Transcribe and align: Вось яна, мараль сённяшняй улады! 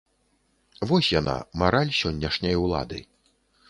Вось 0.93 1.11
яна, 1.19 1.37
мараль 1.63 1.95
сённяшняй 2.01 2.61
улады! 2.67 3.09